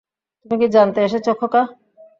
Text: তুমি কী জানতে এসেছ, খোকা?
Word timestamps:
তুমি 0.39 0.55
কী 0.61 0.67
জানতে 0.75 0.99
এসেছ, 1.03 1.27
খোকা? 1.39 1.61